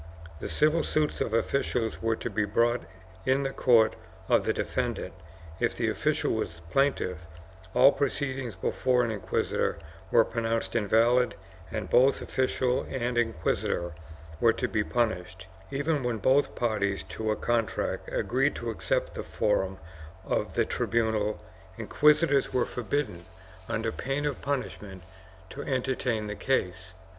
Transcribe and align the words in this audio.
The 0.39 0.49
civil 0.49 0.83
suits 0.83 1.21
of 1.21 1.31
officials 1.31 2.01
were 2.01 2.15
to 2.15 2.29
be 2.31 2.43
brought 2.43 2.81
in 3.23 3.43
the 3.43 3.53
court 3.53 3.95
of 4.27 4.45
the 4.45 4.51
defendant; 4.51 5.13
if 5.59 5.77
the 5.77 5.89
official 5.91 6.31
was 6.33 6.61
plaintiff, 6.71 7.19
all 7.75 7.91
pro 7.91 8.07
ceedings 8.07 8.55
before 8.59 9.03
an 9.03 9.11
inquisitor 9.11 9.77
were 10.09 10.25
pronounced 10.25 10.75
invalid 10.75 11.35
and 11.71 11.87
both 11.87 12.19
official 12.19 12.81
and 12.89 13.15
inquisitor 13.15 13.91
were 14.39 14.53
to 14.53 14.67
be 14.67 14.83
punished; 14.83 15.45
even 15.69 16.01
when 16.01 16.17
both 16.17 16.55
par 16.55 16.79
ties 16.79 17.03
to 17.03 17.29
a 17.29 17.35
contract 17.35 18.09
agreed 18.11 18.55
to 18.55 18.71
accept 18.71 19.13
the 19.13 19.21
forum 19.21 19.77
of 20.25 20.55
the 20.55 20.65
tribunal, 20.65 21.39
inquisitors 21.77 22.51
were 22.51 22.65
forbidden, 22.65 23.25
under 23.69 23.91
pain 23.91 24.25
of 24.25 24.41
punishment, 24.41 25.03
to 25.51 25.61
enter 25.61 25.93
tain 25.93 26.25
the 26.25 26.33
case. 26.33 26.95